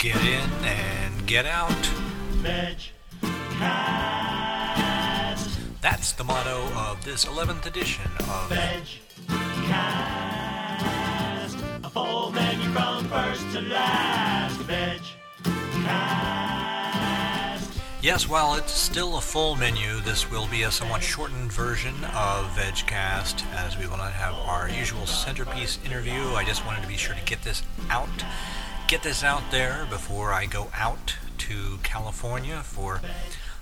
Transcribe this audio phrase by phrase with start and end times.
[0.00, 1.68] Get in and get out.
[2.40, 2.88] Vegcast.
[5.82, 8.96] That's the motto of this 11th edition of Vegcast.
[11.84, 14.58] A full menu from first to last.
[14.60, 15.10] Vegcast.
[18.00, 22.46] Yes, while it's still a full menu, this will be a somewhat shortened version of
[22.56, 26.32] VegCast, as we will not have our usual centerpiece interview.
[26.32, 28.08] I just wanted to be sure to get this out,
[28.90, 33.00] get this out there before I go out to California for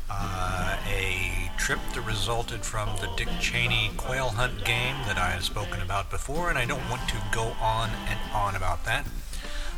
[0.08, 5.44] uh, a trip that resulted from the Dick Cheney quail hunt game that I have
[5.44, 9.06] spoken about before, and I don't want to go on and on about that.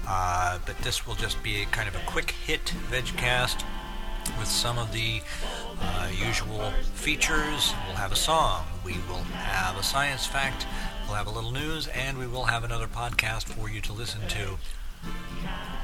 [0.06, 3.64] Uh, but this will just be a kind of a quick hit VegCast
[4.38, 5.20] with some of the
[5.80, 7.74] uh, usual features.
[7.88, 10.64] We'll have a song, we will have a science fact,
[11.08, 14.20] we'll have a little news, and we will have another podcast for you to listen
[14.28, 14.58] to.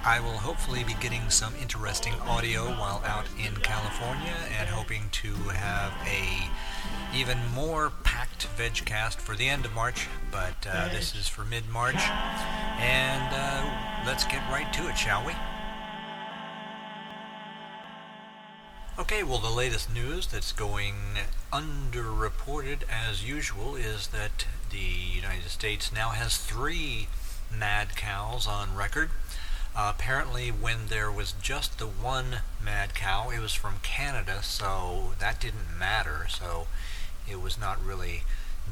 [0.04, 5.32] I will hopefully be getting some interesting audio while out in California and hoping to
[5.34, 6.48] have a
[7.16, 11.96] even more packed VegCast for the end of March, but uh, this is for mid-March,
[11.96, 15.32] and uh, let's get right to it, shall we?
[18.98, 20.94] Okay, well, the latest news that's going
[21.52, 27.08] underreported as usual is that the United States now has three
[27.50, 29.10] mad cows on record.
[29.74, 35.14] Uh, apparently, when there was just the one mad cow, it was from Canada, so
[35.18, 36.66] that didn't matter, so
[37.28, 38.22] it was not really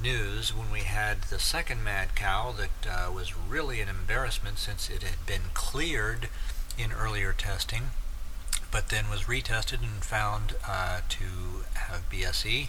[0.00, 0.55] news.
[0.55, 5.02] When we had the second mad cow, that uh, was really an embarrassment since it
[5.02, 6.28] had been cleared
[6.78, 7.91] in earlier testing
[8.75, 12.67] but then was retested and found uh, to have BSE.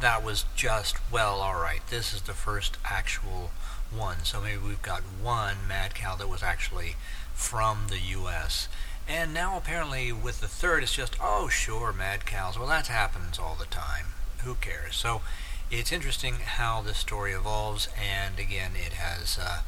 [0.00, 3.50] That was just, well, alright, this is the first actual
[3.90, 4.24] one.
[4.24, 6.96] So maybe we've got one mad cow that was actually
[7.34, 8.68] from the U.S.
[9.08, 12.58] And now apparently with the third, it's just, oh, sure, mad cows.
[12.58, 14.06] Well, that happens all the time.
[14.44, 14.96] Who cares?
[14.96, 15.22] So
[15.70, 19.60] it's interesting how this story evolves, and again, it has uh,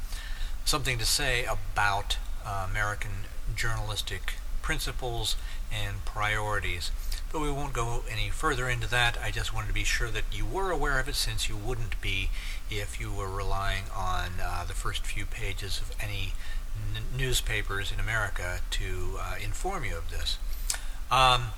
[0.63, 3.11] something to say about uh, American
[3.55, 5.35] journalistic principles
[5.71, 6.91] and priorities.
[7.31, 9.17] But we won't go any further into that.
[9.23, 12.01] I just wanted to be sure that you were aware of it since you wouldn't
[12.01, 12.29] be
[12.71, 16.33] if you were relying on uh, the first few pages of any
[16.95, 20.37] n- newspapers in America to uh, inform you of this.
[21.11, 21.49] Um,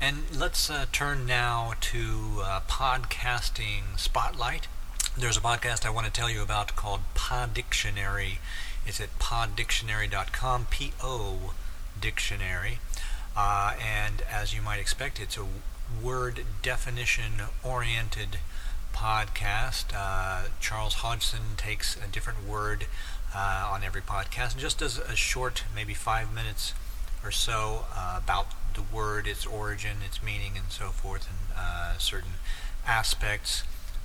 [0.00, 4.66] and let's uh, turn now to uh, podcasting spotlight.
[5.16, 8.38] There's a podcast I want to tell you about called Pod Dictionary.
[8.84, 11.52] It's at poddictionary.com, P O
[12.00, 12.78] Dictionary.
[13.36, 15.46] Uh, and as you might expect, it's a
[16.02, 18.38] word definition oriented
[18.94, 19.86] podcast.
[19.94, 22.86] Uh, Charles Hodgson takes a different word
[23.34, 26.74] uh, on every podcast and just does a short, maybe five minutes
[27.24, 31.98] or so, uh, about the word, its origin, its meaning, and so forth, and uh,
[31.98, 32.32] certain
[32.86, 33.64] aspects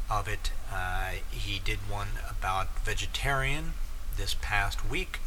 [0.10, 0.52] of it.
[0.72, 3.74] Uh, he did one about vegetarian
[4.18, 5.20] this past week.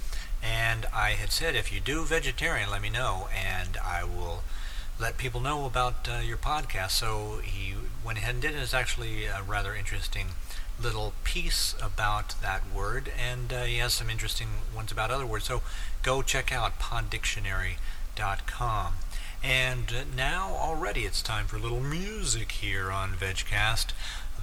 [0.42, 4.42] And I had said, if you do vegetarian, let me know, and I will
[4.98, 6.90] let people know about uh, your podcast.
[6.90, 7.74] So he
[8.04, 8.58] went ahead and did it.
[8.58, 10.28] It's actually a rather interesting
[10.82, 15.44] little piece about that word, and uh, he has some interesting ones about other words.
[15.44, 15.62] So
[16.02, 18.92] go check out poddictionary.com.
[19.42, 23.92] And now already it's time for a little music here on VegCast.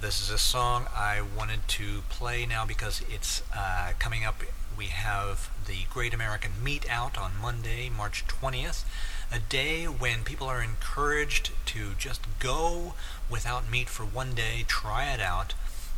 [0.00, 4.42] This is a song I wanted to play now because it's uh, coming up
[4.76, 8.84] we have the Great American Meat Out on Monday, March 20th,
[9.30, 12.94] a day when people are encouraged to just go
[13.28, 15.54] without meat for one day, try it out,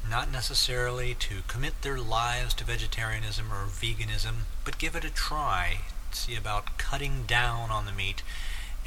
[0.09, 5.81] not necessarily to commit their lives to vegetarianism or veganism, but give it a try,
[6.10, 8.22] see about cutting down on the meat.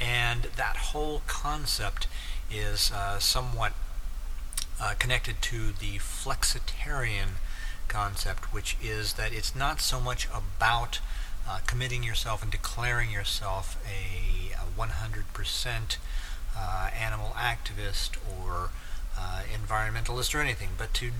[0.00, 2.06] And that whole concept
[2.50, 3.72] is uh, somewhat
[4.80, 7.38] uh, connected to the flexitarian
[7.88, 11.00] concept, which is that it's not so much about
[11.48, 15.96] uh, committing yourself and declaring yourself a, a 100%
[16.56, 18.70] uh, animal activist or
[19.18, 21.10] uh, environmentalist or anything, but to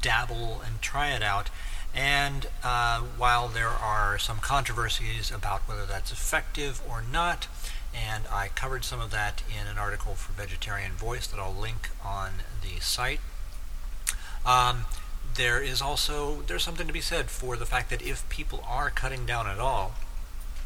[0.00, 1.50] dabble and try it out.
[1.94, 7.48] And uh, while there are some controversies about whether that's effective or not,
[7.94, 11.90] and I covered some of that in an article for Vegetarian Voice that I'll link
[12.04, 13.20] on the site.
[14.44, 14.86] Um,
[15.34, 18.90] there is also there's something to be said for the fact that if people are
[18.90, 19.94] cutting down at all,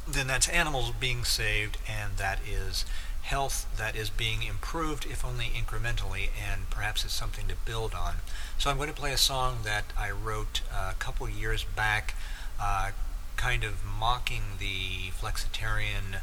[0.07, 2.85] then that's animals being saved, and that is
[3.23, 8.17] health that is being improved, if only incrementally, and perhaps it's something to build on.
[8.59, 12.15] So I'm going to play a song that I wrote a couple years back.
[12.61, 12.91] Uh,
[13.37, 16.21] kind of mocking the flexitarian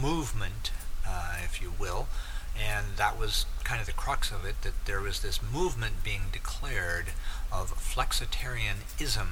[0.00, 0.70] movement,
[1.06, 2.08] uh, if you will,
[2.58, 6.24] and that was kind of the crux of it, that there was this movement being
[6.32, 7.06] declared
[7.52, 9.28] of flexitarianism,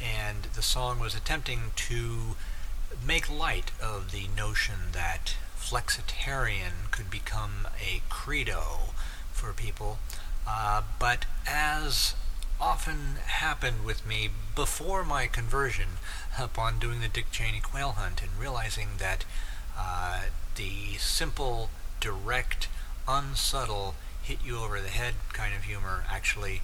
[0.00, 2.36] and the song was attempting to
[3.06, 8.92] make light of the notion that flexitarian could become a credo
[9.32, 9.98] for people.
[10.46, 12.14] Uh, but as
[12.60, 15.88] often happened with me before my conversion
[16.38, 19.24] upon doing the Dick Cheney quail hunt and realizing that
[19.78, 20.22] uh,
[20.56, 21.70] the simple,
[22.00, 22.68] direct,
[23.06, 26.62] unsubtle, hit you over the head kind of humor actually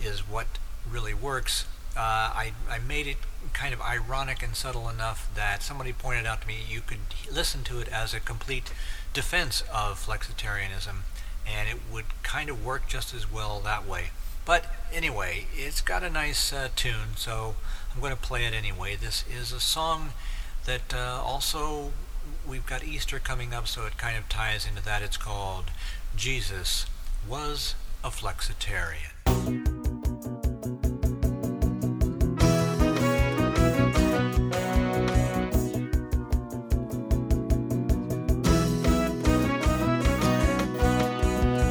[0.00, 0.46] is what
[0.90, 1.66] really works.
[1.96, 2.00] Uh,
[2.34, 3.18] I, I made it
[3.52, 6.98] kind of ironic and subtle enough that somebody pointed out to me you could
[7.32, 8.72] listen to it as a complete
[9.12, 11.02] defense of flexitarianism
[11.46, 14.10] and it would kind of work just as well that way.
[14.44, 17.54] But anyway, it's got a nice uh, tune, so
[17.94, 18.96] I'm going to play it anyway.
[18.96, 20.10] This is a song
[20.66, 21.92] that uh, also
[22.46, 25.02] we've got Easter coming up, so it kind of ties into that.
[25.02, 25.66] It's called
[26.16, 26.86] Jesus
[27.28, 29.10] Was a Flexitarian.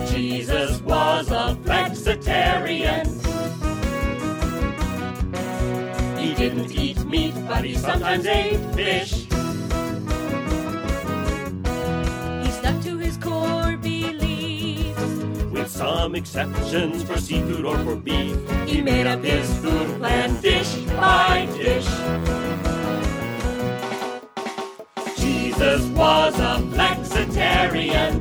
[0.10, 3.08] Jesus was a flexitarian.
[6.20, 9.23] He didn't eat meat, but he sometimes ate fish.
[15.84, 21.46] Some exceptions for seafood or for beef, he made up his food plan dish by
[21.58, 21.90] dish.
[25.18, 28.14] Jesus was a flexitarian.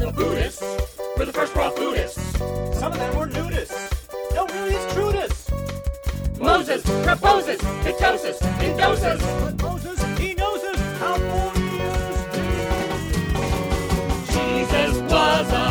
[0.00, 0.62] The Buddhists
[1.16, 2.18] were the first raw foodists.
[2.80, 4.10] Some of them were nudists.
[4.34, 6.40] No, really, it's trudists.
[6.40, 9.20] Moses proposes ketosis in doses.
[9.22, 10.78] But Moses, he knows us.
[10.98, 11.62] How Moses
[14.34, 15.65] Jesus was a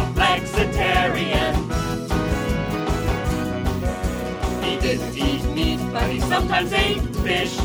[4.85, 7.59] didn't eat meat, but he sometimes ate fish.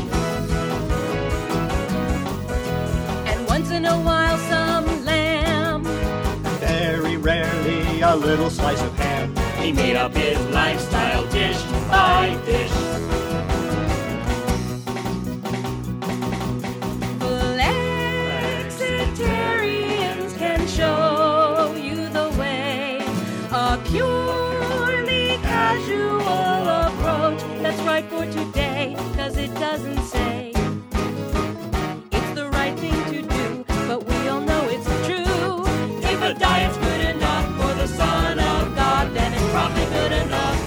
[3.30, 5.84] and once in a while some lamb.
[6.60, 9.36] Very rarely a little slice of ham.
[9.62, 11.60] He made up his lifestyle dish
[11.90, 12.72] by dish.
[25.60, 27.40] Casual approach.
[27.62, 30.52] That's right for today, cause it doesn't say.
[32.16, 33.46] It's the right thing to do,
[33.88, 35.64] but we all know it's true.
[36.12, 40.58] If a diet's good enough for the Son of God, then it's probably good enough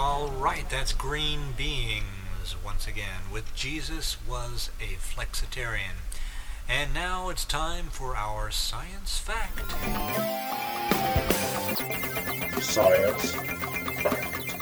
[0.00, 5.96] All right, that's Green Beings once again with Jesus was a flexitarian.
[6.68, 9.58] And now it's time for our science fact.
[12.62, 13.32] Science
[14.00, 14.54] fact.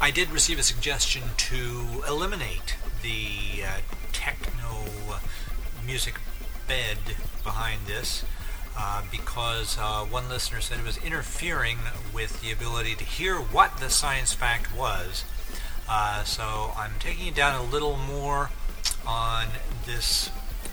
[0.00, 3.80] I did receive a suggestion to eliminate the uh,
[4.12, 4.86] techno
[5.84, 6.14] music
[6.66, 6.96] bed
[7.44, 8.24] behind this
[8.76, 11.78] uh, because uh, one listener said it was interfering
[12.14, 15.24] with the ability to hear what the science fact was.
[15.88, 18.50] Uh, so I'm taking it down a little more
[19.06, 19.48] on
[19.86, 20.30] this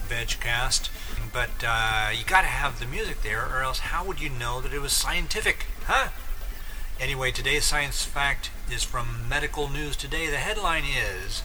[0.07, 0.89] VegCast,
[1.33, 4.61] but uh, you got to have the music there, or else how would you know
[4.61, 6.09] that it was scientific, huh?
[6.99, 10.27] Anyway, today's science fact is from Medical News Today.
[10.27, 11.43] The headline is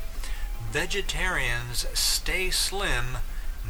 [0.71, 3.19] Vegetarians Stay Slim,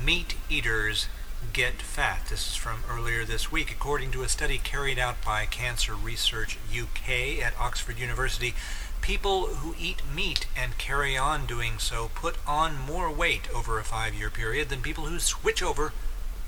[0.04, 1.08] Meat Eaters
[1.50, 2.28] Get Fat.
[2.30, 3.70] This is from earlier this week.
[3.70, 8.54] According to a study carried out by Cancer Research UK at Oxford University,
[9.02, 13.84] people who eat meat and carry on doing so put on more weight over a
[13.84, 15.92] five year period than people who switch over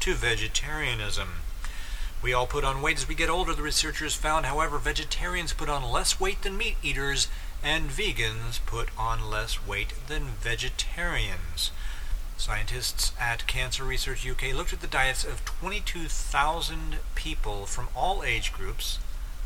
[0.00, 1.40] to vegetarianism.
[2.22, 4.46] We all put on weight as we get older, the researchers found.
[4.46, 7.28] However, vegetarians put on less weight than meat eaters,
[7.62, 11.72] and vegans put on less weight than vegetarians.
[12.36, 18.52] Scientists at Cancer Research UK looked at the diets of 22,000 people from all age
[18.52, 18.98] groups.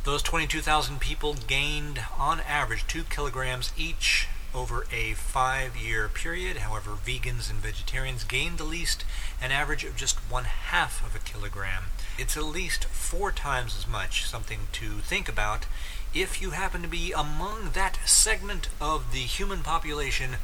[0.04, 6.58] Those 22,000 people gained, on average, 2 kilograms each over a five year period.
[6.58, 9.04] However, vegans and vegetarians gained the least,
[9.40, 11.84] an average of just one half of a kilogram.
[12.18, 15.66] It's at least four times as much, something to think about
[16.14, 20.36] if you happen to be among that segment of the human population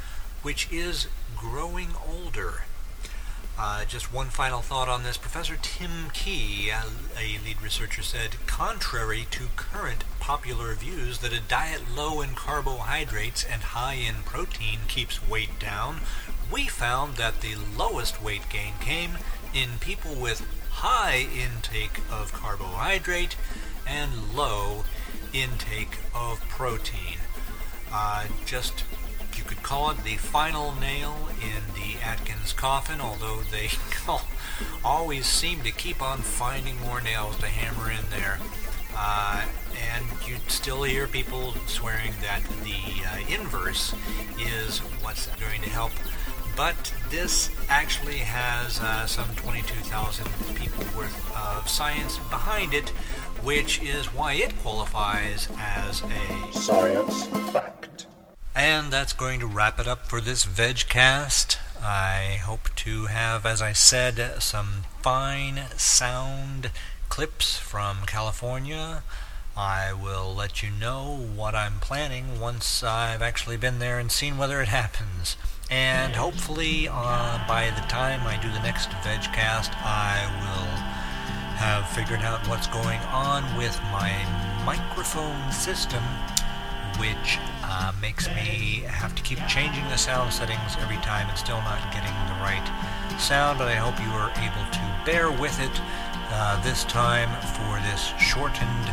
[0.44, 2.62] which is growing older.
[3.58, 5.16] Uh, just one final thought on this.
[5.16, 11.82] Professor Tim Key, a lead researcher, said contrary to current popular views that a diet
[11.96, 16.00] low in carbohydrates and high in protein keeps weight down,
[16.52, 19.12] we found that the lowest weight gain came
[19.54, 23.36] in people with high intake of carbohydrate
[23.86, 24.84] and low
[25.32, 27.18] intake of protein.
[27.92, 28.84] Uh, just
[29.37, 33.71] you could call it the final nail in the Atkins coffin, although they
[34.85, 38.38] always seem to keep on finding more nails to hammer in there.
[38.97, 39.45] Uh,
[39.93, 43.95] and you'd still hear people swearing that the uh, inverse
[44.38, 45.93] is what's going to help.
[46.57, 52.91] But this actually has uh, some 22,000 people worth of science behind it,
[53.43, 57.84] which is why it qualifies as a Science fact.
[58.64, 61.59] And that's going to wrap it up for this VegCast.
[61.83, 66.71] I hope to have, as I said, some fine sound
[67.11, 69.02] clips from California.
[69.54, 74.38] I will let you know what I'm planning once I've actually been there and seen
[74.38, 75.37] whether it happens.
[75.71, 80.71] And hopefully, uh, by the time I do the next VegCast, I will
[81.61, 84.11] have figured out what's going on with my
[84.64, 86.02] microphone system
[86.99, 91.61] which uh, makes me have to keep changing the sound settings every time and still
[91.64, 92.64] not getting the right
[93.18, 93.59] sound.
[93.59, 95.80] But I hope you are able to bear with it
[96.30, 98.88] uh, this time for this shortened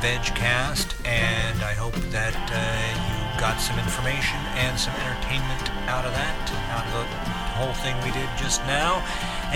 [0.00, 2.60] VegCast, and I hope that uh,
[3.08, 6.36] you got some information and some entertainment out of that,
[6.68, 9.00] out of the whole thing we did just now.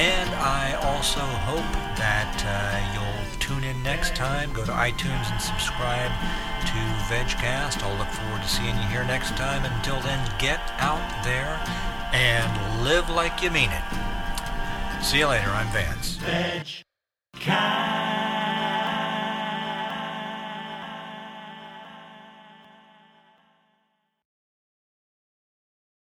[0.01, 4.53] And I also hope that uh, you'll tune in next time.
[4.53, 6.13] Go to iTunes and subscribe
[6.67, 6.79] to
[7.11, 7.83] VegCast.
[7.83, 9.65] I'll look forward to seeing you here next time.
[9.65, 11.61] Until then, get out there
[12.13, 13.83] and live like you mean it.
[15.03, 15.51] See you later.
[15.51, 16.17] I'm Vance.
[16.17, 16.67] Veg.
[17.41, 18.00] Cat.